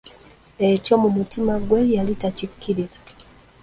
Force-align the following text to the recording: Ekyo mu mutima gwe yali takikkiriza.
Ekyo 0.69 0.93
mu 1.01 1.09
mutima 1.17 1.53
gwe 1.67 1.79
yali 1.93 2.13
takikkiriza. 2.21 2.99